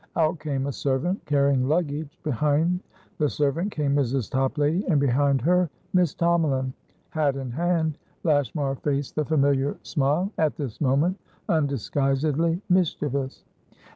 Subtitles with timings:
[0.15, 2.79] Out came a servant, carrying luggage; behind
[3.19, 4.31] the servant came Mrs.
[4.31, 6.73] Toplady, and, behind her, Miss Tomalin.
[7.11, 13.45] Hat in hand, Lashmar faced the familiar smile, at this moment undisguisedly mischievous.